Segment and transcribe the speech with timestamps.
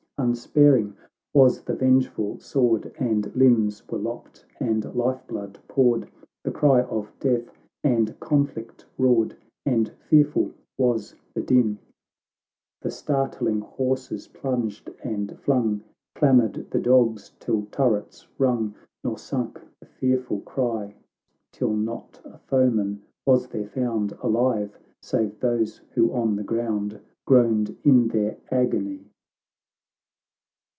[0.17, 0.95] Unsparing
[1.33, 6.07] was the vengeful sword, And limbs were lopped and life blood poured,
[6.43, 7.51] The cry of death
[7.83, 9.35] and conflict roared,
[9.65, 11.73] And fearful was the din!
[11.73, 12.77] GiO THE LORD OF TIIE ISLES.
[12.81, 12.83] [CANTO V.
[12.83, 12.91] The
[13.35, 20.41] startling horses plunged and flung, Clamoured the dogs till turrets rung, Nor sunk the fearful
[20.41, 20.93] cry,
[21.51, 27.75] Till not a foeman was there found Alive, save those who on the ground Groaned
[27.83, 29.07] iu their agony